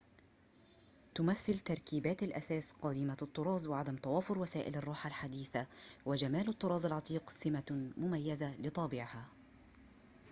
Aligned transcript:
تمثّل 1.15 1.59
تركيبات 1.59 2.23
الأثاث 2.23 2.71
قديمة 2.81 3.17
الطراز 3.21 3.67
وعدم 3.67 3.95
توافر 3.95 4.39
وسائل 4.39 4.75
الراحة 4.75 5.07
الحديثة 5.07 5.67
وجمال 6.05 6.47
الطراز 6.49 6.85
العتيق 6.85 7.29
سمة 7.29 7.91
مميزة 7.97 8.55
لطابعها 8.61 9.29